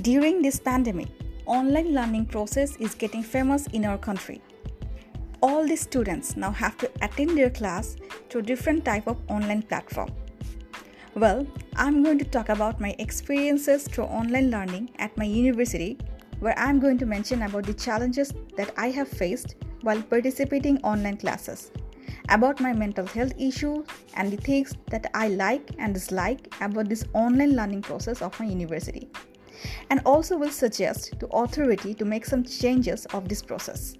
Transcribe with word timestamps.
During 0.00 0.40
this 0.40 0.58
pandemic, 0.58 1.08
online 1.44 1.92
learning 1.92 2.24
process 2.24 2.76
is 2.76 2.94
getting 2.94 3.22
famous 3.22 3.66
in 3.74 3.84
our 3.84 3.98
country. 3.98 4.40
All 5.42 5.66
the 5.66 5.76
students 5.76 6.34
now 6.34 6.50
have 6.50 6.78
to 6.78 6.90
attend 7.02 7.36
their 7.36 7.50
class 7.50 7.96
through 8.30 8.42
different 8.42 8.86
type 8.86 9.06
of 9.06 9.18
online 9.28 9.60
platform. 9.60 10.08
Well, 11.14 11.46
I'm 11.76 12.02
going 12.02 12.18
to 12.20 12.24
talk 12.24 12.48
about 12.48 12.80
my 12.80 12.96
experiences 12.98 13.86
through 13.86 14.04
online 14.04 14.50
learning 14.50 14.92
at 14.98 15.14
my 15.18 15.24
university 15.24 15.98
where 16.40 16.58
I'm 16.58 16.80
going 16.80 16.96
to 16.96 17.04
mention 17.04 17.42
about 17.42 17.66
the 17.66 17.74
challenges 17.74 18.32
that 18.56 18.72
I 18.78 18.88
have 18.88 19.08
faced 19.08 19.56
while 19.82 20.00
participating 20.00 20.78
online 20.84 21.18
classes, 21.18 21.70
about 22.30 22.60
my 22.60 22.72
mental 22.72 23.04
health 23.04 23.34
issues 23.38 23.84
and 24.14 24.32
the 24.32 24.38
things 24.38 24.74
that 24.86 25.10
I 25.12 25.28
like 25.28 25.70
and 25.78 25.92
dislike 25.92 26.54
about 26.62 26.88
this 26.88 27.04
online 27.12 27.56
learning 27.56 27.82
process 27.82 28.22
of 28.22 28.40
my 28.40 28.46
university 28.46 29.10
and 29.90 30.00
also 30.04 30.36
will 30.36 30.50
suggest 30.50 31.18
to 31.20 31.26
authority 31.28 31.94
to 31.94 32.04
make 32.04 32.24
some 32.24 32.44
changes 32.44 33.06
of 33.06 33.28
this 33.28 33.42
process. 33.42 33.96